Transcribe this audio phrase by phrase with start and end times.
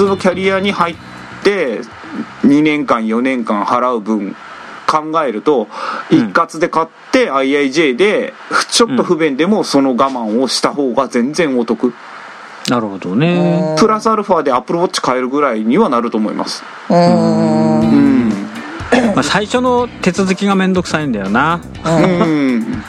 [0.00, 0.96] 通のキャリアに入っ
[1.44, 1.80] て
[2.42, 4.34] 2年間4年間払う分
[4.86, 5.68] 考えると
[6.10, 6.18] うん。
[6.18, 8.32] 一括で買って IIJ で
[8.70, 11.92] ちょっと不便でもその我慢をした方が全然お得。
[12.68, 13.76] なるほどね。
[13.78, 16.62] プラスアルファで AppleWatch 買えるぐらいにはなると思います。
[16.88, 17.80] うーん。
[17.80, 18.28] うん。
[19.14, 21.60] まあ、最初の手続きがめんどくさいんだよな。
[21.84, 22.82] うん。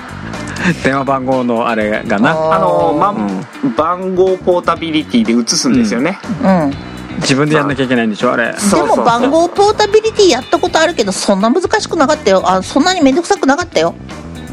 [0.83, 2.31] 電話番号のあれがな。
[2.53, 3.73] あの、まうん。
[3.75, 6.90] 番号ポータビリティで移すんですよね、うん
[7.21, 8.53] 自分でやんなきゃいけないんでしょあれ。
[8.53, 12.41] でも番号ポータビリティやったことあるけどそんな難しくなかったよ。
[12.45, 13.95] あそんなに面倒くさくなかったよ。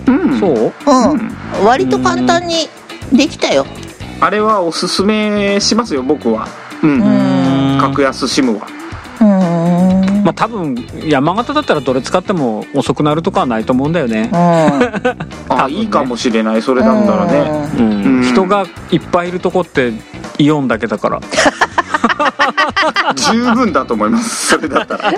[0.06, 0.38] うん。
[0.40, 0.72] そう？
[0.86, 2.68] うん、割と簡単に
[3.12, 3.66] できたよ。
[4.20, 6.48] あれはおすすめしますよ僕は。
[6.82, 7.00] うん。
[7.00, 7.78] うん。
[7.80, 8.66] 格安 SIM は。
[9.20, 10.24] うーん。
[10.24, 10.74] まあ多分
[11.06, 14.30] 山形だったらどれ使っても遅くなるとかはないと思うんだよね。
[14.32, 15.80] う あ、多分ね。
[15.80, 17.68] いいかもしれないそれだったらね。
[17.78, 18.22] うん、うん。
[18.24, 19.92] 人がいっぱいいるとこって
[20.38, 21.20] イオンだけだから
[23.16, 24.48] 十分だと思います。
[24.54, 25.12] それだったら。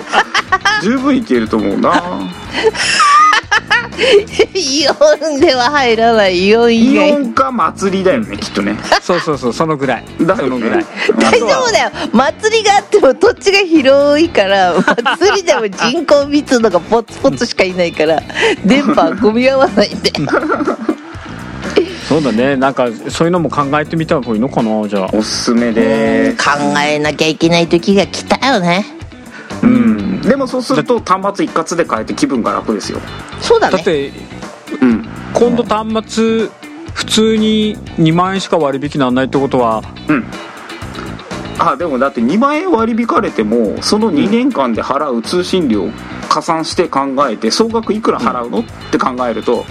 [0.81, 2.01] 十分いけると思うな。
[4.53, 6.45] イオンでは入らない。
[6.47, 8.75] イオン以イ外オンか祭りだよねきっとね。
[9.01, 10.05] そうそうそうそのぐらい。
[10.21, 10.85] だそのぐらい。
[11.17, 11.91] 大丈夫だよ。
[12.11, 14.73] 祭りがあっても土地が広いから
[15.19, 18.21] 祭りでも人口密度がポツポツしかいないから
[18.65, 20.11] 電波は混み合わないんで
[22.07, 22.55] そうだね。
[22.55, 25.09] なんかそういうのも考えてみた方がいいのかなじゃあ。
[25.13, 26.35] おすすめで。
[26.37, 28.85] 考えなきゃいけない時が来たよね。
[29.63, 30.21] うん。
[30.21, 32.99] でもそうすると端末一括で変えて気分が楽ですよ。
[33.41, 33.77] そうだね。
[33.77, 34.11] だって
[34.81, 36.49] うん今度端末
[36.93, 40.25] 普通に2万円しか割引なんないってことはうん。
[41.59, 45.89] あでもだって2万円割り引かれてもその2年間で払う通信料
[46.27, 49.63] 加算して考えて総額いくら払うのって考えると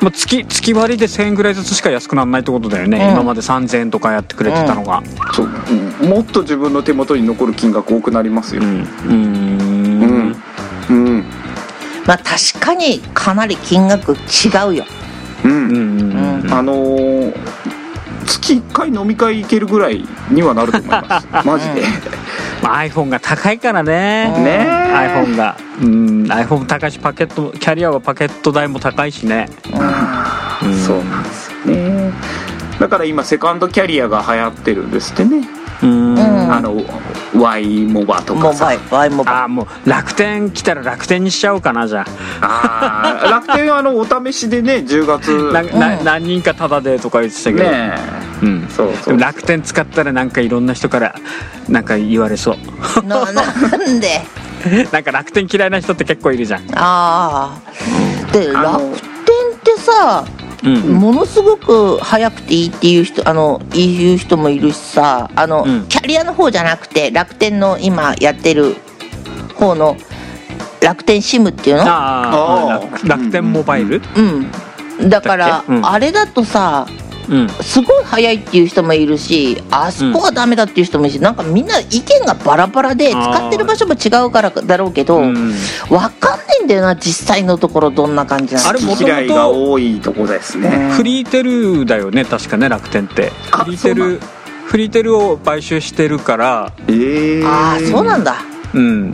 [0.00, 3.12] まあ、月月割りで1000円ぐらいずつしか安くならないってことだよね、うん。
[3.12, 5.02] 今まで3000円とかやってくれてたのが。
[5.34, 5.46] そう。
[5.46, 8.62] うんもっと自分の手元に残る金額多くなりますよ。
[8.62, 8.80] うん。
[8.80, 10.36] うーん。
[10.90, 11.06] うん。
[11.06, 11.24] うん。
[12.06, 14.16] まあ確かにかなり金額違
[14.68, 14.84] うよ。
[15.44, 17.80] うん、うんうんうんあのー
[18.26, 21.26] 月1回飲み会行けるぐらいにはなると思います。
[21.44, 21.88] マジで、ま
[22.62, 24.30] あ iPhone が高いからね。
[24.38, 24.66] ね。
[24.68, 25.56] え iPhone が。
[25.80, 26.24] うん。
[26.24, 29.48] iPhone も高いしパケットキャリアはパケット代も高いしね。
[30.62, 30.74] うん。
[30.74, 32.12] そうなんですよね。
[32.78, 35.46] だから今セカンドキャリアが流行ってるんですってね、
[35.82, 36.14] うん。
[36.14, 36.76] うんあの
[37.34, 38.64] Y モバとかさ。
[38.64, 39.34] モバイル Y モバイ。
[39.34, 42.04] ああもう楽天来たら楽天にしちゃおうかなじゃ
[42.40, 43.20] あ。
[43.24, 45.50] ー楽天はあのお試しでね10月。
[45.50, 48.68] あななうん何人かタダでとか言ってたけど、ねうん。
[48.68, 49.18] そうそう。
[49.18, 51.14] 楽天使ったらなんかいろんな人から
[51.68, 52.56] なんか言われそう。
[53.02, 53.42] ルなな
[53.78, 54.20] んで？
[54.92, 56.60] なんか楽天嫌いな人って結構いるじゃん。
[56.74, 58.96] ああで楽天っ
[59.62, 60.24] てさ
[60.62, 60.74] うん。
[60.92, 65.84] ものすごく早くていいっていう人あの言う人もいるしさあの、うん。
[65.88, 68.76] キャリアの方じゃなくて楽天の今やってる
[69.54, 69.96] 方の
[70.82, 71.82] 楽天 SIM っていうの？
[71.86, 74.02] ああ楽楽天モバイル？
[74.16, 75.08] うん。
[75.08, 75.86] だからだうん。
[75.86, 77.09] あれだとさうん
[77.62, 85.54] すごい早いっていう人もいるしあそこはダメだっていう人もいるし、なんかみんな意見がバラバラで使ってる場所も違うからだろうけど、うん。
[85.90, 88.68] わかんねえんだよな実際のところどんな感じなの。
[88.68, 90.90] あれも嫌いが多いとこですね。
[90.92, 93.32] フリーテルだよね確かね楽天って。
[93.52, 94.20] あフリーテそうなル
[94.66, 96.72] フリーテルを買収してるから。
[96.88, 98.36] ええああそうなんだ。
[98.74, 99.12] うん。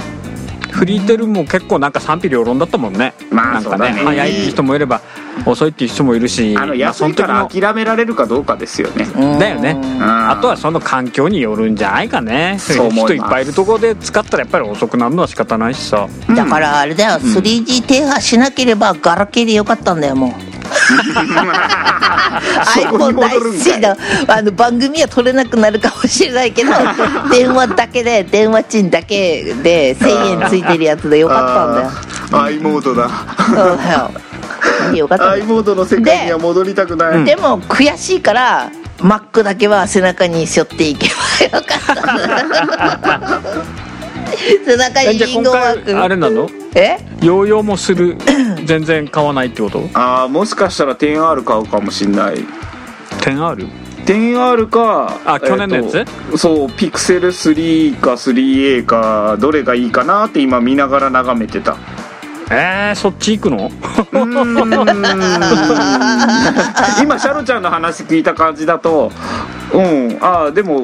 [0.71, 3.15] フリーテルも結構なんか賛否両論だったもんね。
[3.31, 4.03] まあなんかそうだね。
[4.03, 5.01] 早い人もいれば
[5.45, 9.05] 遅いっていう人もいるしあのまあ安いからその時諦められるかどうかですよね。
[9.05, 9.39] うん。
[9.39, 9.77] だよね。
[10.01, 12.57] ああとはその環境によるんじゃないかね。
[12.59, 13.15] そう思います。
[13.15, 16.09] 人いっぱいいるところで使ったらやっぱり遅くなるのは仕方ないしさ。
[16.35, 20.31] だからあれだよ、3G 停波しなければガラケーでよかったんだよもう。
[22.77, 23.97] iPhone 大好きだ。
[24.29, 26.71] あの番組は取れなくなるかもしれないけど
[27.31, 31.91] 電話だけで電話賃だけで1000円ついてるやつでよかったんだよ。
[32.45, 33.09] i モードだ。
[33.47, 34.11] そうだよ
[34.95, 35.31] よかった。
[35.31, 38.71] i よモードの世界には戻りたくない、でも悔しいから
[39.01, 41.09] マックだけは背中に背負っていけ
[41.51, 43.43] ば よかった。
[44.65, 46.49] 背中にえじゃあ今リンゴマー回あクれなの？
[46.75, 46.99] え？
[47.23, 48.17] ヨーヨーもする
[48.65, 49.89] 全然買わないってこと？
[49.95, 52.45] ああもしかしたら 10R 買うかもしんない。
[53.21, 53.69] 10R?
[54.05, 55.99] 10R かあ去年のやつ？
[55.99, 61.77] えーとそうピクセル3か 3A かどれがいいかなって今見ながら眺めてた
[62.51, 63.71] えー、そっち行くの？
[67.03, 69.11] 今シャロちゃんの話聞いた感じだと
[69.73, 70.19] うん。
[70.21, 70.83] ああでも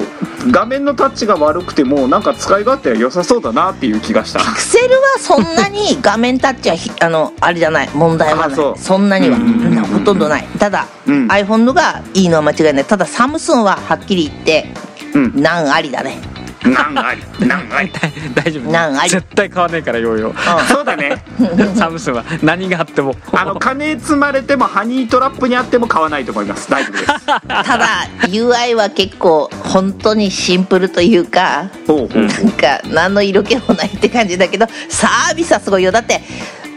[0.51, 4.39] 画面のタッチが悪くてもなんか使い勝手は良さそうだなっていう気がした。
[4.39, 8.53] ピクセルはそんなに画面タッチはひあのあれじゃない問題はない。
[8.53, 8.77] あそう。
[8.77, 9.83] そんなにはうん。
[9.85, 10.43] ほとんどない。
[10.59, 11.27] ただ、うん。
[11.27, 12.85] iPhone のがいいのは間違いない。
[12.85, 14.73] ただサムスンははっきり言って
[15.13, 15.41] うん。
[15.41, 16.17] 難ありだね
[16.65, 17.91] なんありなんあり。
[18.33, 18.71] 大丈夫。
[18.71, 19.09] なんあり。
[19.09, 21.23] 絶対買わねえからヨーヨーそうだね。
[21.75, 22.23] サムスンは。
[22.41, 23.15] 何があっても。
[23.31, 26.69] あの金積まれてもハニートラップにあっても買わないと思います。
[26.69, 27.05] 大丈夫です。
[27.25, 27.87] ただ
[28.27, 32.25] UI は結構本当にシンプルというかほうほう。
[32.25, 35.91] なんか何の色気もないって感じだけどサービスはすごいよ。
[35.91, 36.21] だって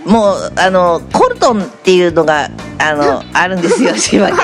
[0.07, 2.49] もうあのコルトンっていうのが
[2.79, 4.39] あの あるんですよ島根に。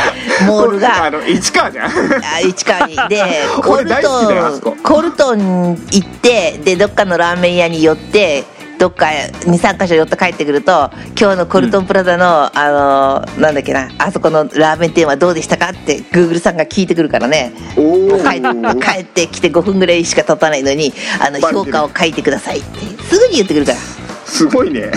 [0.46, 1.04] モールが。
[1.04, 1.90] あの市川じゃん。
[1.90, 2.96] あ市川に。
[3.08, 3.22] で
[3.62, 8.44] コルトンコルトン行ってでどっかのラーメン屋に寄って
[8.78, 17.52] どっか23箇所寄って帰ってくると今日のコルトンプラザの、あのなんだっけなあそこのラーメン店はどうでしたかってグーグルさんが聞いてくるからね。
[17.76, 18.40] 帰
[18.80, 23.78] 帰ってきて5分ぐらいしか経たないのにあの評価を書いてくださいってすぐに言ってくるから
[24.30, 24.90] すごいね。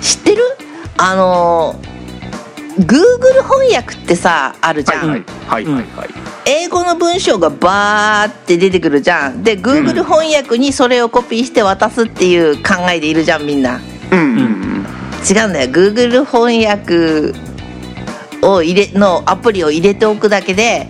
[0.00, 0.42] 知ってる？
[0.98, 1.74] あの
[2.78, 5.64] Google 翻訳ってさあるじゃん、はいはい。
[5.64, 6.10] はいはい
[6.46, 9.42] 英語の文章がバーって出てくるじゃん。
[9.42, 13.80] で Google 翻訳にそれをコピーして渡すっていう考えでいるじゃんみんな。
[14.10, 14.38] うんうん。
[14.38, 14.86] うん。
[15.28, 15.70] 違うんだよ。
[15.70, 17.32] Google 翻訳
[18.42, 20.88] を入れのアプリを入れておくだけで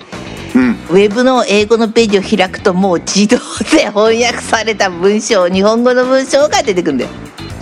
[0.55, 0.71] うん。
[0.71, 3.39] ウェブの英語のページを開くともう自動
[3.71, 7.11] で翻訳された文章日本語の文章が出てくるんだよ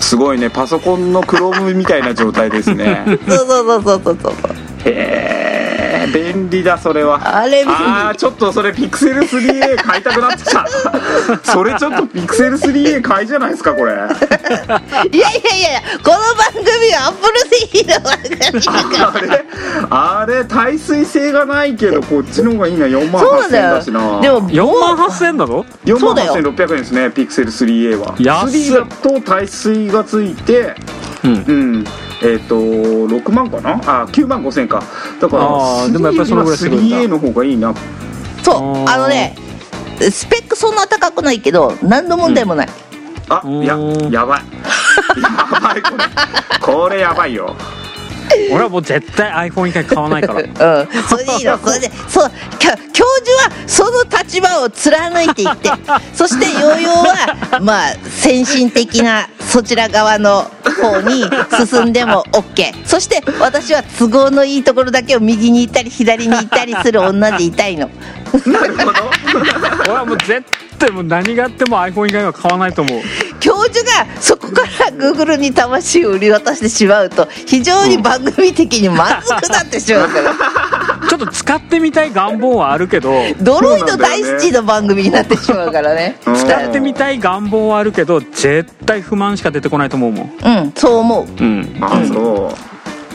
[0.09, 0.49] すごいね。
[0.49, 3.05] パソコンのクロームみたいな状態ですね。
[3.29, 4.33] そうそうそうそうそうそう。
[4.87, 5.58] へえ
[6.13, 7.21] 便利だそれは。
[7.39, 7.71] あれ便利。
[7.73, 10.67] あーちょっとそれピクセル 3A 買いたくなってきた。
[11.53, 13.93] それちょっとピクセル 3A 買いじゃないですかこれ。
[13.93, 19.13] いやいやいやいやこの番組はアップル製品の番組だから。
[19.13, 19.45] あれ
[19.91, 22.87] あれ耐水性がないけどこっちの方がいいな。
[22.87, 23.47] 4万8000そうな。
[23.49, 28.15] んだしなでも4万8000円なの4万そうだよ8600円ですねピクセル 3A は。
[28.19, 30.75] 安い3だと耐水がついて
[31.25, 31.33] うん。
[31.33, 31.85] うん
[32.23, 33.75] えっ、と6万かな？
[34.03, 34.83] あ9万5000か。
[35.21, 36.97] だからあーでもやっぱりそのぐらいするんだ。
[36.97, 37.75] 3A の方がいいな。
[38.43, 39.37] そうあのね
[40.01, 42.69] スペックそんな高くないけど何の問題もない、
[43.29, 44.11] あいやうん。
[44.11, 44.43] やばい。
[45.21, 46.05] やばいこれ。
[46.61, 47.55] これやばいよ
[48.53, 50.41] 俺はもう絶対 iPhone 以外買わないから。
[50.43, 51.59] うん、それでいいの。
[51.59, 55.71] それでそう教授はその立場を貫いていって。
[56.15, 56.95] そしてヨーヨー
[57.55, 61.25] はまあ先進的なそちら側の方に
[61.67, 67.91] 進んでも OK そして私は都合のいいところだけを右に行ったり左に行ったりする女でいたいの。
[68.47, 68.93] なるほど。
[69.85, 70.45] 俺はもう絶
[70.79, 73.01] 対もう何があっても iPhone 以外は買わないと思う
[73.41, 80.35] 教授がそこから Google に魂を売り渡してしまうと非常に番組的にまずくなってしまうから。
[81.09, 83.23] ちょっと使ってみたい願望はあるけど。
[83.41, 86.19] ドロイド大好きの番組になってしまうからね。
[86.27, 90.33] うん使ってみたい願望はあるけど絶対不満しか出てこないと思うもん。
[90.45, 91.43] うんそう思う。
[91.43, 91.77] うん。
[91.81, 92.55] あそ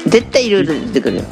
[0.07, 1.23] 絶対いろいろ出てくるよ。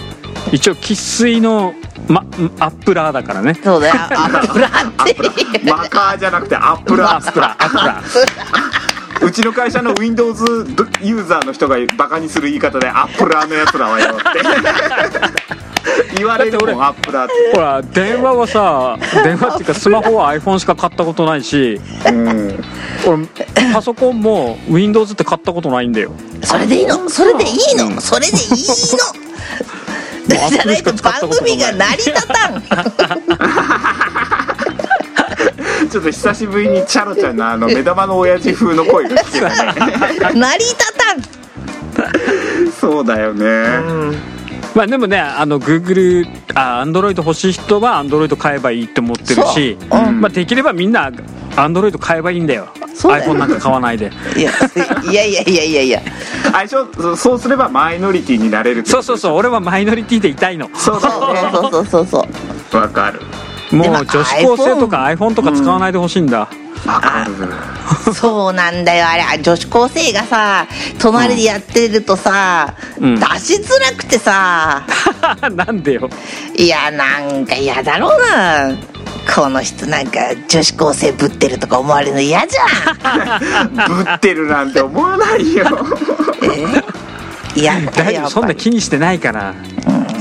[0.52, 1.74] 一応生粋の、
[2.08, 2.26] ま、
[2.60, 3.60] アップラーだからね。
[3.64, 3.94] そうだよ。
[3.96, 5.16] アップラって。
[5.62, 7.66] う マカーじゃなくてアップラアップラー。
[7.66, 8.81] アップラー
[9.24, 10.44] うちの会社の Windows
[11.02, 14.24] ユーザーの人がバカにする言い方でアップラーのやつらはよって。
[16.18, 17.34] 言われるもんアップラーって。
[17.56, 21.80] ほら電話はさ電話っていうかスマホは iPhone しか買ったことないし。
[22.08, 22.64] うん。
[23.08, 23.28] 俺
[23.74, 26.12] パソコンも Windows って買ったことないんだよ。
[26.44, 27.10] それでいいの？
[27.10, 28.02] それでいいの？
[28.02, 28.56] それでいいの？
[30.28, 32.62] じゃないと番組が成り立たん
[35.92, 40.34] ちょっと久しぶりにチャロちゃんのあの目玉の親父風の声が聞けたね。
[40.40, 41.14] 成り立た
[42.68, 42.72] ん。
[42.72, 43.46] そうだよね、
[44.74, 50.08] まあでもねあの Google あ Android 欲しい人は Android 買えばいいって思ってるし、そう。
[50.08, 50.22] うん。
[50.22, 51.12] まあ、できればみんな
[51.58, 52.70] Android 買えばいいんだよ。
[52.94, 53.34] そうだよ。
[53.34, 54.12] iPhone なんか買わないで。
[54.38, 54.52] いや
[55.12, 56.02] いやいやいやいやいや。
[56.52, 63.22] 相性そそうすればマイノリティになれるそうそうそう俺はマイノリティでいたいのそうだそうねそうそうそうそうわかる
[63.72, 66.50] もう女子高生とか iPhone とか使わないでほしいんだ、
[66.86, 69.06] わかるそうなんだよ。
[69.08, 70.68] あれ女子高生がさ
[71.00, 73.16] 隣でやってるとさ、うん。
[73.20, 74.86] 出しづらくてさ。
[75.56, 76.10] なんでよ。
[76.56, 78.76] いやなんか嫌だろうな。
[79.36, 83.76] この人なんか女子高生ぶってるとか思われるの嫌じゃん。
[84.04, 85.66] ぶってるなんて思わないよ。
[87.56, 88.06] 嫌だ大丈夫。
[88.06, 89.54] よやそんな気にしてないから、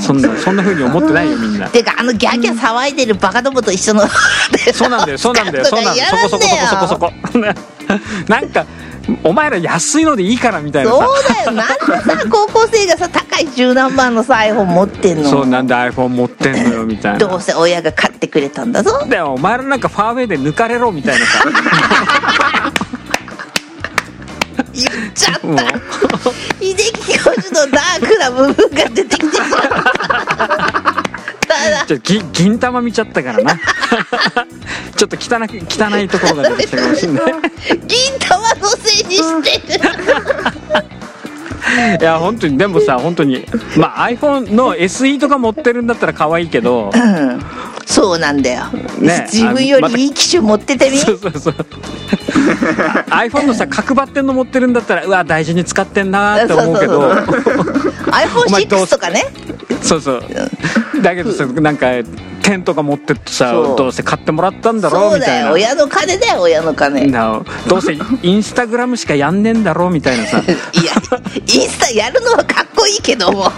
[0.01, 1.67] そんなそんな風に思ってないよ みんな。
[1.69, 4.03] てかあのギャーギャー騒いでるバカどもと一緒の
[4.73, 6.07] そうなんだよそうなんだよ そうなんだよ。
[6.09, 7.11] そこそこそこそこそこ。
[8.27, 8.65] なんか
[9.23, 10.97] お前ら安いのでいいからみたいなさ。
[10.97, 11.51] そうだよ。
[11.51, 11.75] なんで
[12.23, 15.29] さ高校生がさ高い十何万のさ iPhone 持ってんの？
[15.29, 17.19] そうなんで iPhone 持ってんのよみたいな。
[17.19, 19.05] どうせ親が買ってくれたんだぞ。
[19.09, 21.43] だよお前らなんかファーウェイで抜かれろみたいなさ。
[24.73, 25.47] 言っちゃった。
[25.47, 25.57] もう。
[26.61, 29.25] 秀樹教授のダークな部分が出てきて。
[29.35, 29.47] しま
[31.83, 33.57] っちょ銀銀玉見ちゃったからな。
[34.95, 37.23] ちょっと汚く汚いところが出てきたかもしれない。
[37.87, 39.83] 銀玉のせいにしてる
[41.99, 43.45] いや本当にでもさ本当に
[43.77, 47.41] まあ iPhone の SE とか持ってるんだったら可愛いけどうん。
[47.85, 48.67] そうなんだよ、
[48.99, 51.53] ね自分よりいい機種持っててみ、そうそうそう。
[53.11, 56.99] iPhone のさ角張ってんの持ってるんだったらうわ大事に使ってんなーって思うけど。
[56.99, 59.25] お前どう iPhone6 とかね。
[59.81, 60.23] そうそう。
[61.01, 61.87] だけどさなんか
[62.41, 63.77] 点とか持ってってさそう。
[63.77, 65.43] どうせ買ってもらったんだろそううみたいな。
[65.45, 67.07] だよ親の金だよ親の金。
[67.11, 67.45] ど
[67.77, 67.93] うせ
[68.23, 70.41] インスタグラムしかやんねえんだろうみたいなさ。
[70.45, 73.51] インスタやるのはかっこいいけども。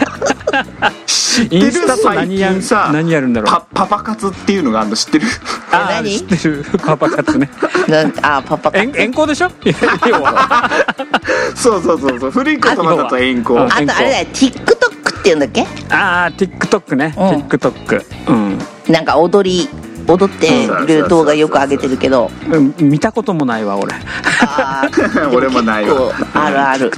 [1.07, 3.49] 知ってるインスタと最何や近さ何やるんだろう。
[3.49, 5.25] パパパ活っていうのがあるの知ってる？
[5.71, 6.11] あー何？
[6.19, 6.65] 知ってる。
[6.85, 7.49] パパ活ね。
[8.21, 9.49] あパパ遠遠行でしょ？
[11.55, 12.31] そうそうそうそう。
[12.31, 13.59] 古い言葉だと遠行。
[13.59, 14.27] ああとあれだよ。
[14.33, 15.61] TikTok っていうんだっけ？
[15.89, 17.25] ああ TikTok ね、うん。
[17.47, 18.59] TikTok うん
[18.93, 19.67] なんか踊り
[20.07, 22.29] 踊ってる動画よく上げてるけど。
[22.51, 23.95] うん見たこともないわ俺。
[25.33, 26.13] 俺もないわ。
[26.35, 26.91] あるある。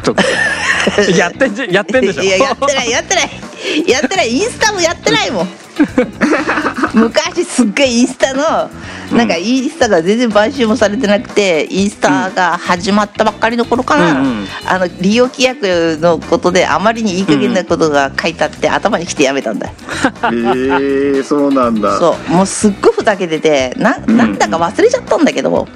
[1.16, 2.24] やってんじゃやってんでしょ。
[2.24, 3.30] いややってないやってない。
[3.88, 4.30] やってない。
[4.30, 5.48] インスタもやってないもん
[6.94, 8.70] 昔すっごいインスタの
[9.16, 14.48] なんかインスタが全然買収もされてなくてインスタが始まったばっかりの頃かな、うんうん。
[14.66, 19.74] あの利用規約のことであまりにいい加減なことが書いてあって、頭にきてやめたんだよ。
[20.32, 21.98] へえそうなんだ。
[22.00, 22.32] そう。
[22.32, 25.68] もうすっごいふざけててななんだか忘れちゃったんだけど、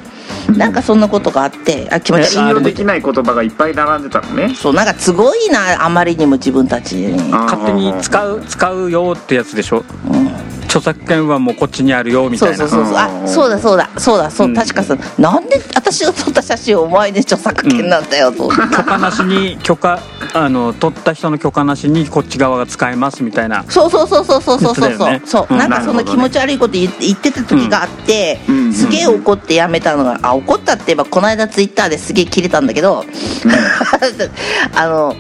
[0.57, 2.27] なんかそんなことがあってあ気持ち悪い。
[2.31, 4.53] 信用できない言葉がいっぱい並んでたのね。
[4.55, 7.33] そうなんかすごいなあまりにも自分たちに。
[7.33, 9.83] あ勝手に使う使うよってやつでしょ？
[10.11, 10.29] うん
[10.69, 12.57] 著作権はもうこっちにあるよみたいな。
[12.57, 12.95] そうそうそうそう。
[12.95, 13.89] あそうだそうだ。
[13.97, 14.55] そうだそう、うん。
[14.55, 19.99] 確かさなんで私が撮った写真お前に著作権なんだよと、許可なしに許可
[20.33, 23.65] あの取った人の許可なしにこっち側が使えますみたいな。
[23.67, 24.93] そうそうそうそうそうそうそう。
[24.93, 25.21] そう、ね。
[25.25, 25.57] そう、うん。
[25.57, 28.65] なんかその気持ち悪いこと言って言ってた時があって、うん。
[28.65, 28.73] うん。
[28.73, 33.03] すげえ怒ってやめたのがあ怒ったって言えばこの間ツイッターですげえ切れたんだけど、
[34.75, 35.15] あの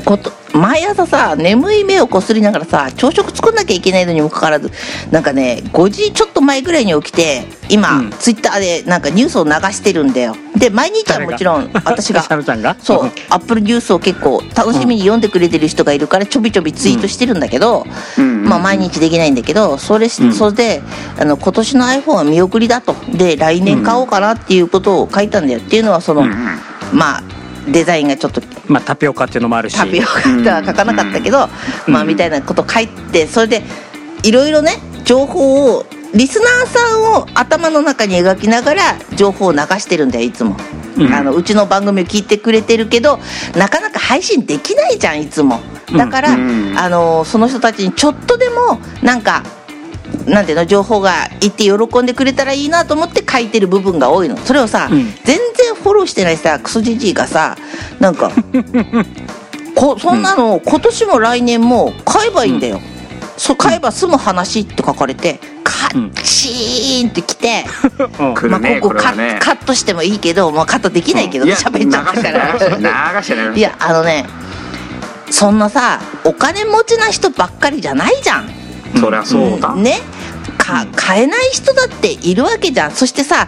[0.00, 4.70] こと毎朝さ眠い目をこすりながらさ朝食作んなきゃいけないのにもかかわらず
[5.10, 8.10] なんかね5時ちょっと前ぐらいに起きて今、うん。
[8.10, 10.36] ツイッターでなんかニュースを流してるんだよ。
[10.56, 12.22] で毎日はもちろん私が。
[12.22, 12.76] シャルちゃんが？
[12.78, 17.84] そうアップルニュースを結構楽しみに読んでくれてる人がいるからちょびちょびツイートしてるんだけど、
[18.18, 20.82] うんまあ毎日できないんだけどそれそれで
[21.18, 22.94] あの今年の iPhone は見送りだと。
[23.16, 25.60] で来年買おうかなっていうことを書いたんだよ。
[25.60, 26.26] っていうのはその、
[26.92, 27.22] まあ
[27.66, 29.76] デザインがちょっとまあタピオカっていうのもあるし。
[29.76, 31.48] タピオカとは書かなかったけど、
[31.86, 33.62] まあみたいなこと書いてそれで
[34.22, 34.72] いろいろね
[35.04, 40.56] 情報をリスナーさんを頭の中に描きながら情報を流してるんだよいつも、
[40.96, 41.12] うん。
[41.12, 43.18] あのうちの番組を聞いてくれてるけど
[43.56, 45.60] なかなか配信できないじゃんいつも。
[45.96, 46.78] だから、うん。
[46.78, 49.42] あのその人たちにちょっとでもなんか
[50.26, 54.36] なんていうの情報がいって喜んでくれたらいいなと思って書いてる部分が多いの。
[54.36, 55.12] それをさ、うん。
[55.24, 55.53] 全然
[55.84, 57.56] フォローしてないさクソじじいがさ
[58.00, 58.32] なんか
[59.76, 62.80] こそんなの今年も来年も買えばいいんだよ、
[63.36, 67.64] そう買えば済む話って書かれてカッチーンってきて、
[68.18, 68.34] うん。
[68.34, 69.38] 来まあ、ここカ,、これはね。
[69.42, 72.58] カットしてもいいけど、まあ、カットできないけどいや喋、っちゃったか流ら。
[72.58, 72.76] して流
[73.22, 74.26] して流していやあのね
[75.30, 78.48] そんなさお金持ちな人ばっかりじゃないじゃん。
[79.00, 79.74] そりゃそうだ。
[79.74, 80.00] ね
[80.64, 82.92] か買えない人だっているわけじゃん。
[82.92, 83.46] そしてさ、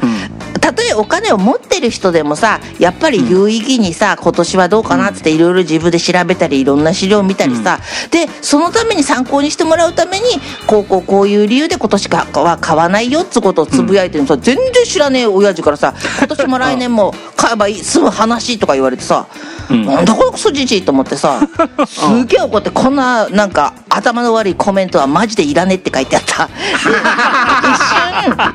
[0.60, 7.80] たとえお金を持ってる人でもさやっぱり有意義にさ、今年はどうかなっていろいろ自分で調べたりいろんな資料を見たりさ、
[8.10, 10.26] でそのために参考にしてもらうために
[10.66, 21.40] こうこうこういう理由で今年かは買わないよっつことをつぶやいてるのさ、全然知らねえ親父からさ今年も来年も買えばいい済む話とか言われてさ、うんなんだこのクソじじいと思ってさ
[21.86, 26.48] すげえ怒ってこんななんか頭の悪いコメントはマジでいらねえって書いてあった。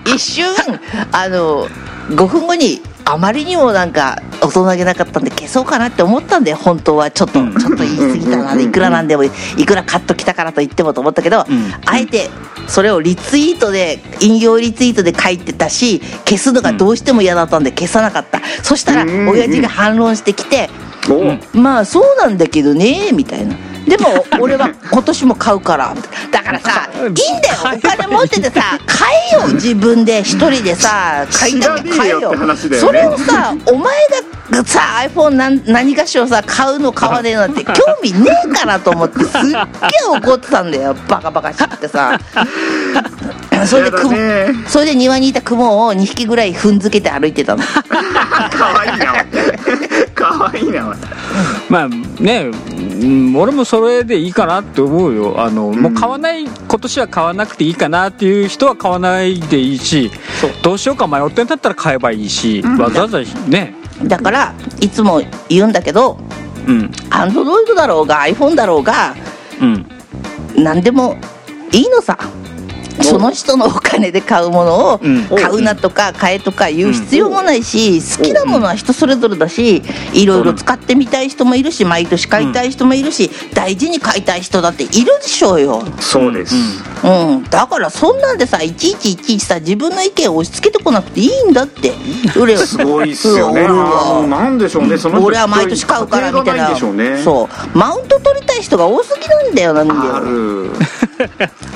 [0.05, 0.79] 一瞬一瞬
[1.11, 1.67] あの
[2.09, 7.11] 5分後にあまりにもなんか大人げなかったんで消そうかなって思ったんで本当は。
[7.11, 7.57] ちょっと、うん。
[7.57, 8.55] ちょっと言い過ぎたな。
[8.55, 9.29] でいくらなんでもい
[9.65, 11.73] くらカット来たからと言ってもと思ったけど、うん。
[11.85, 12.29] あえて
[12.67, 19.29] それをリツイートで引用リツイートで書いてたし消すのがどうしても嫌だったんで消さなかった、そしたらうん。
[19.29, 20.69] 親父が反論してきて、
[21.53, 23.55] まあそうなんだけどねみたいな。
[23.87, 25.95] でも 俺は今年も買うから。
[26.31, 27.55] だからさ いいんだよ。
[27.75, 30.21] お金持っててさ買えよ自分で。
[30.21, 32.35] 一人でさ買いたきゃ買えよ。
[32.35, 32.55] ね。
[32.77, 33.95] それをさお前
[34.51, 39.61] がさ iPhone 何何かしらさ買うの買わねえなんて 興味ねえからと思ってすっげえ
[40.17, 40.95] 怒ってたんだよ。
[41.07, 42.19] バカバカしくてさ。
[43.65, 44.47] それでね。
[44.67, 47.63] それで庭にいた雲を2匹ぐらい踏んづけて歩いてたの。
[47.63, 47.83] か
[48.65, 49.25] わいいなか
[50.41, 50.95] 可愛いな
[51.69, 51.89] まあ
[52.21, 52.51] ね
[53.01, 55.41] うん俺もそれでいいかなって思うよ。
[55.41, 60.11] あの、もう買わない今年は買わなくていいかなっていう人は買わないでいいし
[60.61, 63.75] どうしようか迷ってんだったら買えばいいし、わざわざね。
[64.03, 66.19] だからいつも言うんだけど
[66.67, 66.91] うん。
[67.09, 69.15] アンドロイドだろうが iPhone だろうが
[69.59, 69.85] うん。
[70.55, 71.17] 何でも
[71.71, 72.17] いいのさ
[73.03, 75.25] その人のお金で買うものをうん。
[75.27, 79.81] 買うなとか買えとか言う必要もないし好きなものは人それぞれだし
[80.13, 85.81] いろいろ使ってみたい人もいるし毎年買いたい人もいるし大事に買いたい人だっているでしょうよ。
[85.99, 86.55] そうです、
[87.03, 91.93] うん、だからそんなんでさいちいちいちいちさ自分の意見を押し付けてこなくていいんだって。
[92.39, 93.63] 俺すごいっすよね。
[93.63, 94.21] は。
[94.21, 94.97] のなんでしょうね。
[94.97, 96.51] その人俺は毎年買うからみたいな。
[96.53, 97.23] 家庭がないんでしょうね。
[97.23, 97.77] そう。
[97.77, 100.71] マウント取りたい人が多すぎなんだよなんだあよる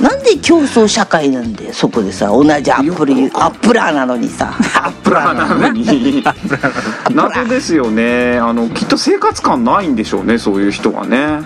[0.02, 6.24] なんで競争社会なんだよそこでさ同じアップルアップラーなのにさアップラーなのに。
[7.14, 8.38] 謎ですよね。
[8.38, 11.42] あのきっと生活感ないんでしょうねそういう人はね。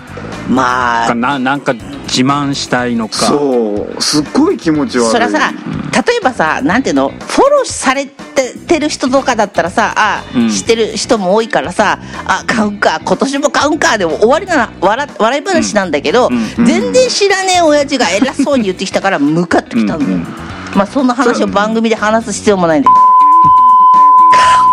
[0.48, 1.14] まあ。
[1.14, 3.14] ななんか自慢したいのか。
[3.14, 4.02] そう。
[4.02, 5.10] すっごい気持ち悪い。
[5.10, 10.48] そりゃさ例えばさなんていうのフォローされててる人とかだったらさあ、うん。
[10.50, 16.30] 知ってる人も多いからさあ買うんか今年も買うんかでも終わりなら笑笑い話なんだけど、う
[16.62, 16.66] ん。
[16.66, 20.26] 全然知らねえ親父が偉そうに言ってきたから ムカッときたんだよ、うん。
[20.74, 22.88] まあそんな話を番組で話す必要もないんで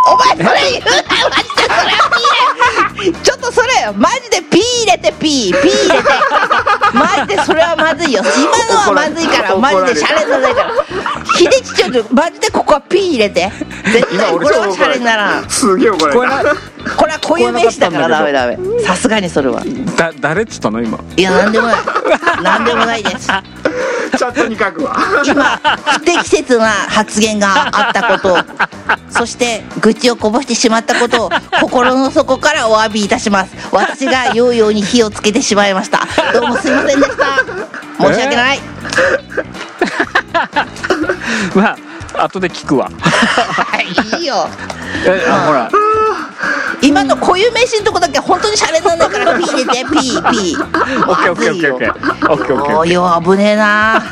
[0.09, 0.91] お前それ言うな
[1.29, 2.09] マジでそれは
[2.95, 6.03] ピーちょっとそれマジでピー入れてピーピー入れて。
[6.93, 8.23] マジでそれはまずいよ。
[8.23, 10.71] 今のはまずいからマジでシャレにならないから
[11.37, 13.51] 秀樹ちょっとマジでここはピー入れて。
[13.85, 15.41] 絶対これはシャレになら。
[15.41, 18.57] んすげえ怒られこれたこれは固有名詞だからダメダメ。
[18.81, 19.63] さすがにそれは。
[19.95, 20.99] だ誰っつったの今？
[21.15, 21.77] いやなんでもない。
[22.43, 23.27] なんでもないです。
[24.17, 24.97] チャットに書くわ。
[25.23, 28.37] 今不適切な発言があったこと
[29.09, 31.29] そして愚痴をこぼしてしまったことを
[31.61, 33.51] 心の底からお詫びいたします。
[33.71, 36.07] 私がヨーヨーに火をつけてしまいました。
[36.33, 37.25] どうもすいませんでした。
[37.99, 38.59] 申し訳ない
[41.55, 41.75] ま
[42.15, 42.89] あ後で聞くわ。
[44.17, 44.47] いいよ。
[45.05, 45.69] えあほら。
[46.81, 50.61] 今の固有名詞のとこだけ本当にシャレになんないからピー入れてピーピー。
[51.09, 52.31] オッケーオッケーオッケーオッケー。
[52.31, 52.71] オッケーオッケー。
[52.71, 54.03] ヨーヨー危ねえな。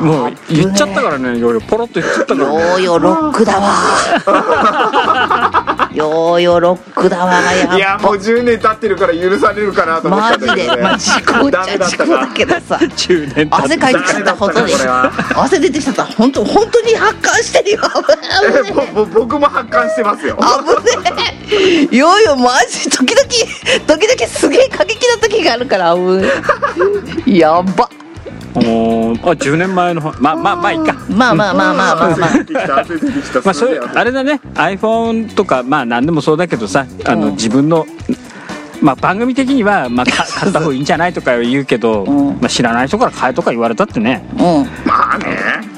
[0.00, 1.60] もう言っちゃったからねいろいろ。
[1.60, 5.49] ポロッと言っちゃったからヨーヨーロックだわ
[5.92, 7.76] ヨーヨーロックだわやっぱ。
[7.76, 10.82] いやもう10年経ってるから許されるかなと思ったマジで、んだけどね。
[10.82, 11.86] まあ、事故っちゃだったか。
[11.88, 12.76] 事故だけどさ。
[12.76, 14.72] 10年経って汗かいてきちゃった本当に
[15.36, 16.04] 汗出てきちゃった。
[16.04, 17.82] 本当本当に発汗してるよ。
[17.82, 20.36] 危ねえぼぼ僕も発汗してますよ。
[20.36, 20.42] 危
[21.14, 21.36] ね
[21.92, 21.96] え。
[21.96, 23.28] よいよマジ時々
[23.86, 26.28] 時々すげえ過激な時があるから危ね
[27.26, 27.38] え。
[27.38, 27.88] やば
[28.54, 30.94] おーあ10年前のまあまあまあいいか。
[31.08, 32.10] まあまあまあまあまあ。
[32.16, 32.84] まあ
[33.44, 34.40] まあそれあれだね。
[34.54, 37.32] iPhone とかまあ何でもそうだけどさあのうん。
[37.32, 37.86] 自分の
[38.80, 42.26] まあ番組的にはまあか 買った方がいいんじゃないとか言うけどうん。
[42.40, 44.24] まあ知らない人から買えとか言われたってね。
[44.34, 44.68] うん。
[44.84, 45.26] まあね。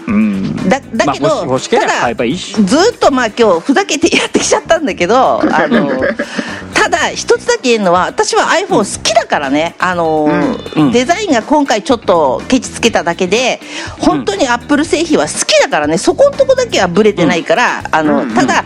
[0.07, 0.69] うん。
[0.69, 2.55] だだけど、まあ欲し欲しければただ買えばいいし。
[2.65, 5.91] ずっとまあ今日ふざけてやってきちゃったんだけどあの
[6.83, 10.25] ただ一つだけ言えるのは私は iPhone 好きだからね、あの
[10.77, 10.93] うんうん。
[10.93, 13.61] デザインが今回ちょっとケチつけただけで
[14.01, 15.97] 本当にアップル製品は好きだからね。
[15.97, 18.65] そこのとこだけはブレてないから、あのただ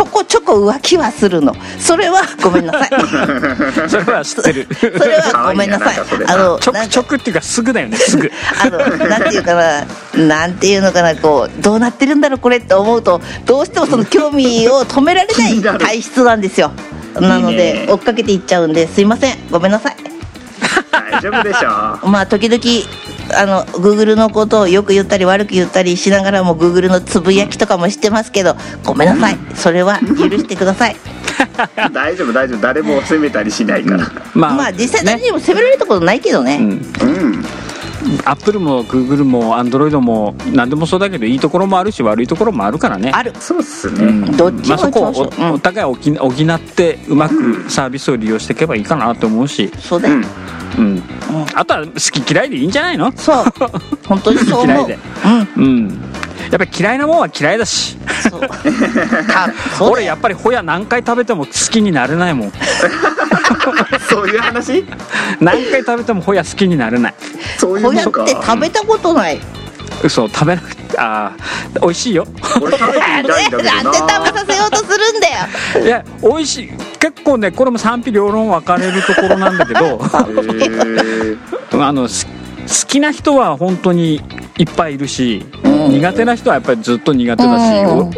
[0.00, 1.54] ちょこちょこ浮気はするの。
[1.78, 2.88] それはごめんなさい。
[3.86, 4.68] それは知ってる。
[4.74, 5.96] それはごめんなさい。
[6.26, 8.32] あのちょくちょくっていうかすぐだよねすぐ。
[8.64, 9.84] あのなんていうかな
[10.16, 15.78] なんていうのかなこうどうなってるんだろうこれって思うとどうしてもその興味を止められないる。
[15.78, 16.72] 体質なんですよ。
[17.20, 17.86] なのでね。
[17.90, 19.36] 追っかけていっちゃうんですいません。
[19.50, 19.96] ごめんなさい。
[20.90, 21.68] 大丈夫でしょ
[22.08, 22.62] まあ時々
[23.34, 29.38] あの Google のことをよく言ったり悪く言ったりしながらも Google のつぶやきとかもしてますけどごめんなさい。
[29.54, 30.06] それは許
[30.38, 30.96] してください。
[31.92, 32.60] 大丈夫大丈夫。
[32.60, 34.10] 誰も責めたりしないから。
[34.34, 36.58] ままあ実際誰にも責められたことないけどね。
[36.60, 36.68] うん。
[36.68, 37.44] うん。
[38.24, 43.10] アップルもグーグルもアンドロイドも何でもそうだけどいいところもあるし悪いところもあるからね。
[43.14, 43.32] ある。
[43.38, 44.04] そうっすね。
[44.04, 44.36] うん。
[44.36, 50.24] どっちもまあ、そこをおお互い補補ってうまくサービスを利用していけばいいかなと思うし、そうだよ、うん
[50.80, 51.02] うん、
[51.54, 51.92] あとは好
[52.24, 53.12] き嫌いでいいんじゃないの？
[53.16, 53.44] そう。
[54.08, 54.98] 本当にそう思う嫌いで。
[55.24, 55.64] うん。
[55.64, 55.88] うん。
[56.50, 57.96] やっぱり嫌いなもんは嫌いだし。
[59.78, 59.90] そう。
[59.90, 62.52] 俺やっぱりホヤ何回食べても好きになれないもん。
[64.08, 64.84] そういう話？
[65.40, 67.14] 何回食べてもホヤ好きになれない。
[67.58, 69.40] そういうこうやっのかて食べたことない。
[70.02, 72.26] 嘘食べなくてああ美味しいよ。
[72.60, 73.82] 俺食べてみたいんだけどな。
[73.82, 75.86] なんで食べさせようとするんだよ。
[75.86, 76.70] いや美味しい。
[76.98, 80.00] 結構ねこれも賛否両論分かれるところなんだけど。
[81.82, 84.20] あのす好きな人は本当に
[84.58, 88.10] いっぱいいるしうん苦手な人はやっぱりずっと苦手だし、うん。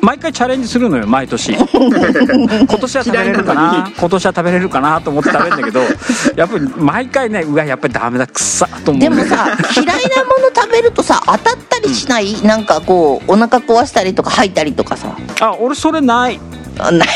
[0.00, 1.52] 毎回チャレンジするのよ毎年。
[1.56, 5.80] 今年は食べれるかな今年は食べれるかなと思って食べるんだけど
[6.36, 15.16] やっぱり毎回ねうわやっぱりダメだくっさと思うでもさ嫌いなもの食べるとさ当たったりしない、なんかこうお腹壊したりとか吐いたりとかさ。
[15.40, 16.40] あ俺それない。
[16.78, 17.08] あない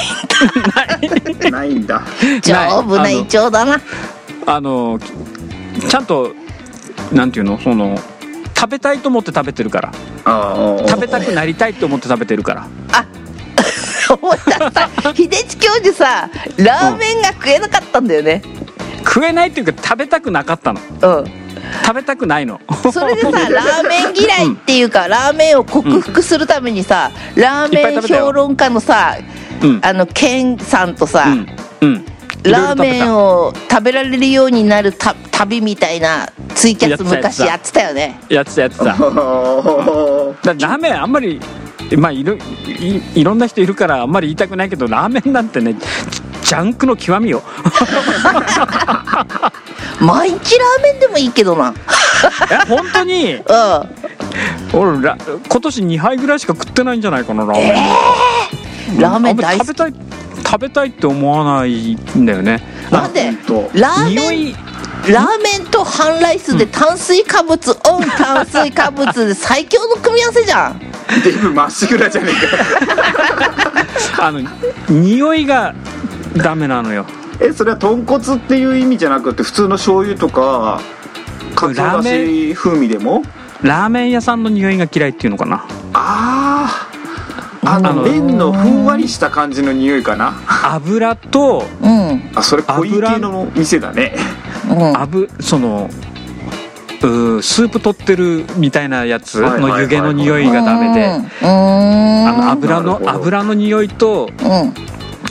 [1.51, 2.03] ないんだ。
[2.43, 3.81] 丈夫な胃腸だな。
[4.47, 4.99] あの
[5.89, 6.33] ちゃんと
[7.13, 7.59] なんていうの？
[7.59, 7.99] その
[8.59, 9.93] 食べたいと思って食べてるから。
[10.89, 12.67] 食べたくなりたいと思って食べてるから。
[12.93, 13.07] あ
[14.21, 14.71] 思った。
[14.73, 18.43] さ秀地教授さラーメンが食えなかったんだよね。
[19.05, 20.81] 食えないっていうか食べたくなかったの。
[20.81, 21.25] うん。
[21.85, 22.61] 食べたくないの。
[22.93, 29.17] それでさ ラーメン嫌いっていうか、ラーメンを克服するためにさ、ラーメン評論家のさ
[29.63, 29.81] うん。
[29.83, 31.49] あのケンさんとさ、うん。
[31.81, 32.05] うん
[32.45, 38.19] ラーメンをを食べられるようになるた旅みたいなツイキャスやってた昔やってたよね。
[38.29, 38.85] やってたやってた。
[38.87, 41.41] ラーメンあんまり
[41.97, 42.41] まあいろい
[43.15, 45.75] いろんな人いるからあんまり言いたくないけどラーメンなんてね
[46.43, 47.43] ジャンクの極みよ。
[50.01, 51.75] 毎日ラーメンでもいいけどな。
[52.51, 53.35] え本当に？
[53.43, 53.43] う
[54.73, 55.17] 俺ら
[55.49, 59.67] 今年2杯ぐらいしか食ってないんじゃないかなラーメン、んラーメン大好き。
[59.67, 59.95] 食べたい
[60.45, 62.63] 食べたいって思わないんだよね。
[62.91, 63.33] なんで？
[63.47, 63.71] と。
[63.75, 64.49] ラー匂メン？
[64.49, 64.57] い？
[65.09, 70.81] ラーメンと半ライスで炭水化物、オン炭水化物で最強の組み合わせじゃん。
[71.25, 74.41] デブまっしぐらじゃねえか あの
[74.89, 75.75] 匂いが
[76.37, 77.07] ダメなのよ。
[77.41, 80.81] えそれは豚骨っていう意味じゃなくて普通の醤油とか
[81.55, 83.23] かつおだラーメし風味でも？
[83.63, 85.57] ラーメン屋さんの匂いが嫌いっていうのかな。
[85.57, 86.68] ああ
[87.71, 90.35] あの麺のふんわりした感じの匂いかな？
[90.75, 92.31] 油とうん。
[92.35, 94.15] あそれ濃い系の店だね。
[94.71, 94.97] うん。
[94.97, 95.91] 油その
[97.01, 101.21] うースープ取ってるみたいなやつの湯気の匂いがダメで。
[101.43, 104.75] あの油の油の匂いとうん。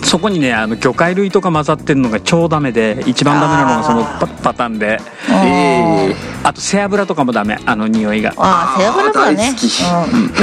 [0.04, 5.02] そこにねあの魚介類とか混ざってるのが超ダメで一番ダメなのがそのパパターンで。
[5.32, 6.15] ええ
[6.47, 7.60] あと背脂とかもダメ。
[7.65, 8.33] あの匂いが。
[8.38, 9.36] ああ背脂だね。
[9.36, 9.65] 大好き。
[10.13, 10.33] うん、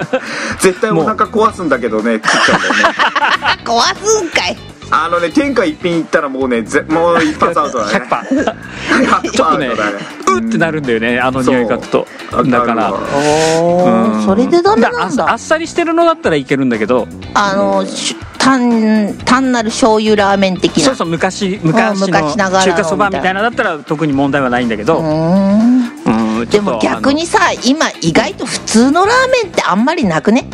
[0.58, 2.80] 絶対お腹壊すんだけどね食っちゃうんだよね。
[3.62, 8.06] 壊すんかいあのね天下一品いったらもうねぜもう一発 アウトだね。
[8.06, 8.54] 100%パー
[9.22, 9.70] 100%ちょっとね。
[10.32, 12.06] うってなるんだよねあの匂い嗅ぐと
[12.48, 12.90] だから。
[12.90, 12.96] うん。
[12.96, 15.30] ーそれでダメなんだ。
[15.30, 17.08] あっさりしてるのだったらいけるんだけど。
[17.34, 20.84] あのし単単なる醤油ラーメン的な。
[20.84, 22.72] そうそう昔昔の昔ながらの。
[22.72, 30.46] 中華そばみたいなだったら特に問題はないんだけど、うーんでも逆にさ今意外と普通のラーメンってあんまりなくね？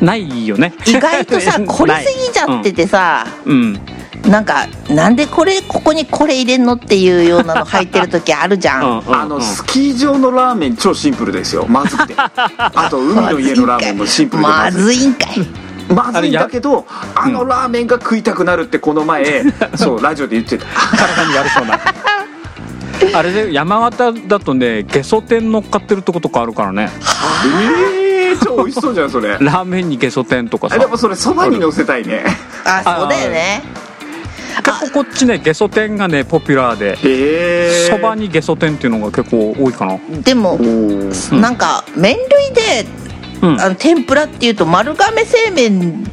[0.00, 0.72] ないよね。
[0.86, 3.80] 意外とさ 凝りすぎちゃっててさ、うん、
[4.22, 4.30] うん。
[4.30, 11.66] なんかなんでこれここにこれ入れんのっていうようなの入ってる時あるじゃん、うんうんあのスキー場のラーメン超シンプルですよ。
[11.68, 12.14] まずくて。
[12.18, 14.96] あと海の家のラーメンもシンプルでままずい。
[14.96, 15.46] ずいんかい。
[15.94, 20.66] まずいんだけどあのラーメンが食いたくなるってこの前 そうラジオで言ってた。
[20.96, 21.80] 体に悪そうな。
[23.12, 26.90] あれで山形だとねゲソ天乗っかってるとことかあるからね。
[27.44, 29.30] ええー、超美味しそうじゃんそれ。
[29.30, 30.76] ラーメンにゲソ天とかさ。
[30.76, 32.24] あでもそれそばに乗せたいね。
[32.64, 33.62] あそうだよね。
[34.64, 36.96] 結構こっちねゲソ天がねポピュラーで。
[36.96, 37.88] へえ。
[37.90, 39.98] そばにゲソ天っていうのが結構多いかな。
[40.22, 40.58] でも
[41.32, 42.86] なんか麺類で
[43.42, 43.60] うん。
[43.60, 46.10] あの天ぷらっていうと丸亀製麺で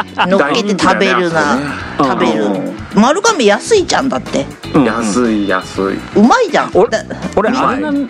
[0.28, 1.58] 乗っけて食べるな、
[1.98, 2.44] 大食べる。
[2.44, 3.00] うん。
[3.00, 4.44] 丸亀安いじゃんだって。
[4.84, 5.98] 安い安い。
[6.16, 6.70] うまいじゃん。
[6.74, 8.08] 俺あれなん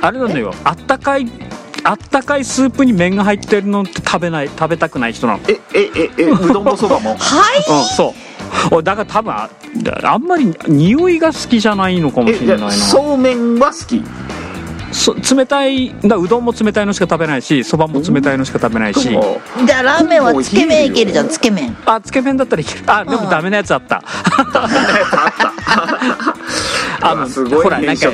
[0.00, 0.54] あれなんだよ。
[0.64, 1.26] あったかい
[1.84, 5.40] あったかいスープに麺が入ってるのって食べない食べたくない人なの。
[5.48, 7.10] ええええうどんもそばも？
[7.20, 7.58] はい。
[7.70, 8.12] うんそう。
[8.70, 9.48] 俺だから多分あ
[10.04, 12.70] あんまり匂いが好きじゃないのかもしれないな。
[12.70, 14.02] そうめんは好き？
[14.92, 19.10] そ冷たいだうどんも冷たいのしか食べないしそばも冷たいのしか食べないし。
[19.10, 21.76] もじゃあラーメンはつけ麺いけるじゃんつけ麺。
[21.84, 22.84] あつけ麺だったらいける。
[22.86, 23.24] あでうん。
[23.24, 24.00] もダメなやつあった。
[27.02, 28.12] あ あのすごい変ほらなんか色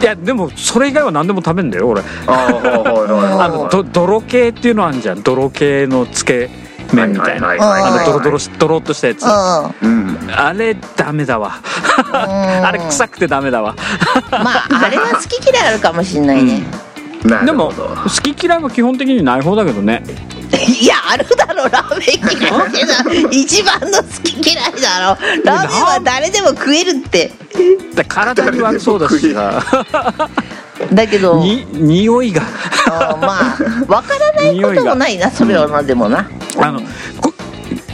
[0.00, 2.02] いやでもそれ以外は何でも食べんだよ俺。
[2.26, 5.22] あはいはいはい あのど泥系っていうのあるじゃん。
[5.22, 6.48] 泥系のつけ
[6.92, 7.48] 麺みたいな。
[7.48, 9.24] はいはいはいあのドロドロしドロっとしたやつ。
[9.82, 9.90] うん。
[9.90, 10.30] うん。
[10.34, 11.60] あれダメだわ。
[12.12, 13.74] あれ臭くてダメだわ。
[14.30, 16.62] まああれは好き嫌いあるかもしんないね、
[17.24, 20.02] なでも好き嫌いは基本的にない方だけどね。
[20.80, 25.18] いやあるだろラーメン嫌いってな一番の好き嫌いだろ。
[25.44, 27.32] ラーメンは誰でも食えるって
[27.94, 29.32] だ体に悪そうだし。
[29.32, 29.62] さ
[30.92, 32.42] だけどに匂いが。
[32.90, 36.28] あまあわからないこともないなそれはなでもな。
[36.58, 36.80] あの
[37.20, 37.32] こ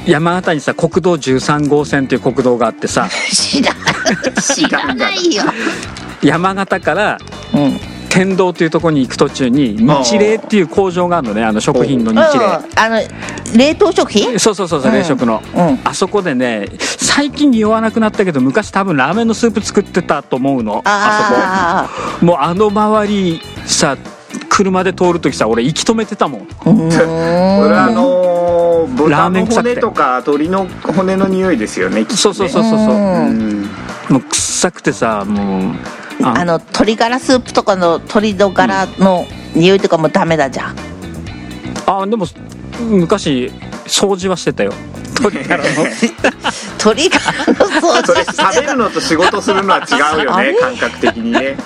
[0.06, 3.08] 山形にさ国道13号線っていう国道があってさ。
[3.32, 3.72] 知ら
[4.40, 5.42] 知らないよ。
[6.22, 7.18] 山形から
[7.52, 7.78] うん。
[7.78, 12.96] キ県道っていうところに行く途中に日霊っていう工場があるのねあの食品のうん日霊あの
[13.56, 14.38] 冷凍食品？
[14.38, 14.98] そうそうそうそううん。
[14.98, 15.80] 冷食の、うん。
[15.84, 20.80] あそこでね最近言わなくなったけど昔多分ラーメンのスープ作ってたと思うの。
[20.84, 22.24] ああそこ。
[22.26, 23.98] もうあの周りさ
[24.48, 26.40] 車で通る時さ俺息止めてたもん。
[26.42, 26.88] あうーん。
[27.62, 29.70] これあのーラー豚のメン臭くて。
[29.74, 32.06] 骨とか鶏の骨の匂いですよね。
[32.08, 32.94] そうそうそうそうそう。
[32.94, 33.68] うん。
[34.08, 35.74] もう臭くてさもう
[36.26, 40.76] ああの鶏ガラスープとかの鶏のガラの匂いとかもダメだじゃん。
[41.86, 42.26] あでも
[42.80, 43.52] 昔
[43.86, 44.72] 掃除はしてたよ。
[45.22, 45.68] 鳥からの。
[46.78, 51.56] 鶏ガラの それ掃除食べるのと仕事するのは違うよね感覚的にね。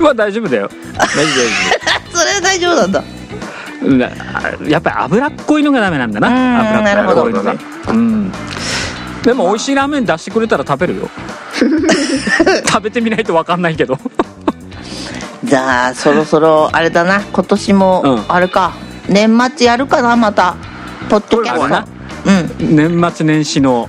[0.00, 0.70] は大丈夫だよ。
[0.96, 1.32] 大丈
[2.12, 3.04] それは大丈夫なんだ。
[3.82, 4.16] 夫大丈
[4.60, 6.78] 夫うんやっぱり脂っこいのがダメなんだな。
[6.78, 7.52] 脂っこいのが。
[7.52, 8.32] なるうん。
[9.24, 11.10] でも美味しいラーメン出してくれたら食べるよ
[12.66, 13.98] 食べてみないと分かんないけど。
[15.44, 17.20] じゃあそろそろあれだな。
[17.20, 18.24] 今年もうん。
[18.28, 18.72] あれか、
[19.08, 20.56] 年末やるかなまた。
[21.08, 21.88] ポッドキャスト。
[22.30, 22.76] うん。
[22.76, 23.88] 年末年始の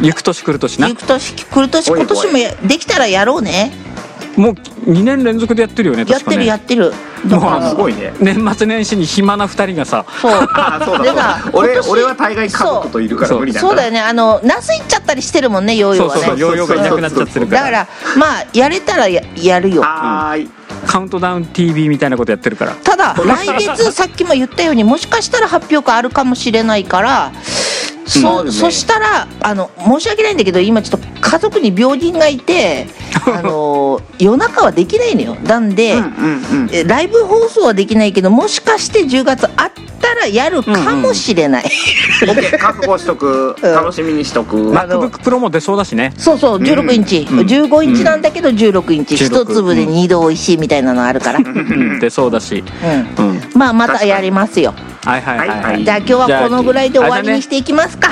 [0.00, 0.88] 行く年来る年な。
[0.88, 2.06] 行く年来る年おいおい。
[2.06, 3.72] 今年もやできたらやろうね。
[4.36, 6.92] もう2年連続でやってるよねやってる確かねやってる。
[7.26, 8.12] だかもうらすごいね。
[8.18, 10.04] 年末年始に暇な2人がさ。
[10.20, 10.32] そう。
[10.54, 13.40] あそうだそうでさだ俺俺は大概家族といるからそう。
[13.40, 13.60] 無理だ。
[13.60, 14.00] そうだよね。
[14.00, 16.20] あの那須行っちゃったりしてるもんねヨーヨーはね。
[16.20, 17.60] そうそうヨーヨーがいなくなっちゃってるから。
[17.60, 19.82] だからまあやれたらややるよ。
[19.82, 20.50] はーい。
[20.86, 22.72] カウントダウン TV みたいなことやってるから。
[22.72, 27.32] ただ来月さっきも言ったようにもしかしたら発表会あるかもしれないから
[28.06, 28.52] そ,、うん。
[28.52, 32.86] そしたらあの申し訳ないんだけど今ちょっと家族に病人がいて
[33.26, 35.36] あの夜中はできないのよ。
[35.36, 36.70] なんで、うんうんうん。
[36.72, 39.70] えライブ放送はできないけどもしかして10月あっ
[40.00, 41.66] たらやるかもしれない、オ
[42.26, 42.58] ッケー。
[42.58, 43.54] 覚悟しとく。
[43.60, 43.74] うん。
[43.74, 44.56] 楽しみにしとく。
[44.56, 46.12] まあの MacBook Pro も出そうだしね。
[46.16, 47.38] そうそう16インチ、うん。
[47.40, 51.46] 15インチなんだけど16インチ、うん一粒で二度おいしいみたいなのあるから、うん。
[51.46, 51.50] う
[51.96, 52.64] ん出そうだし。
[53.18, 53.40] うん。
[53.54, 54.74] まあまたやりますよ。
[55.04, 55.84] はいはいはいははいい。
[55.84, 58.10] じゃあ今日はこのぐらいで終わりにしていきますか。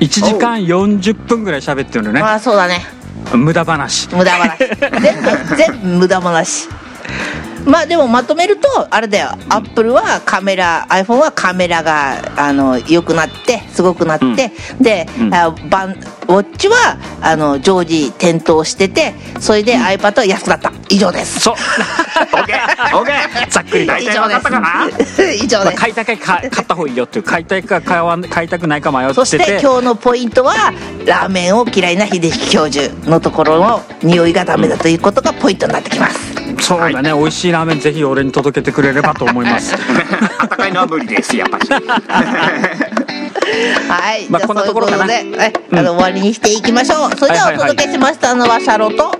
[0.00, 2.20] 1時間40分ぐらい喋ってるのね。
[2.20, 2.84] ああそうだね
[3.34, 4.08] 無駄話。
[4.14, 4.58] 無駄話。
[4.58, 6.68] 全部全部無駄話。
[7.66, 9.30] まあでもまとめるとあれだよ。
[9.48, 15.34] アップルはカメラ iPhone はカメラがあの良くなってすごくなって、で、うん。
[15.34, 20.72] あバンウォッチはあの常時点灯しててそれで iPad は安くなった。
[20.88, 21.40] 以上です。
[21.40, 21.54] そう。
[21.54, 24.88] オッケーオッケーざっくり 大体分かったかな？
[25.34, 29.36] 以上まあです買いたいか買った方がいいよっていう買いたいか買わん買いたくないか迷そして。
[29.36, 30.72] ってて今日のポイントは
[31.04, 36.16] ラーメンを嫌いな秀樹教授のところの匂いがダメだということがポイントになってきます。
[36.60, 37.12] そうだね。
[37.12, 39.74] 美味しいラーメンぜひ俺に届けてくれればと思います。
[40.38, 41.68] あったかいのは無理ですやっぱし
[43.88, 45.06] はい、まあこんなところかな。
[45.06, 45.52] じゃあそういうことで、はい。
[45.72, 47.10] あの終わりにしていきましょう。
[47.16, 49.12] それではお届けしましたのはシャロと、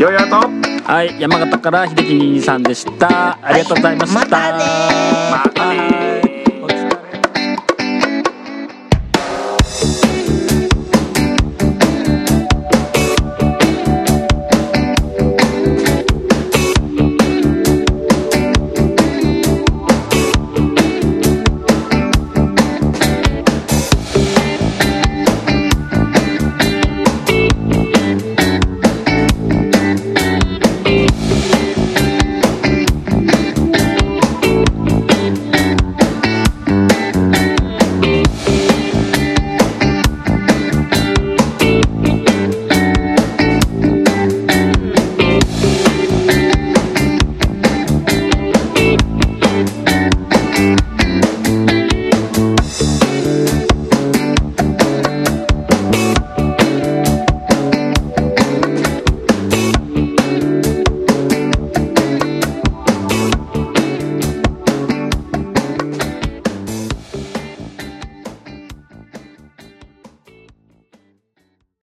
[0.00, 0.36] よよと。
[0.90, 1.20] はい。
[1.20, 3.38] 山形から秀樹兄さんでした。
[3.42, 4.28] ありがとうございました、はい。
[4.28, 5.30] またねー。
[5.30, 6.09] またねー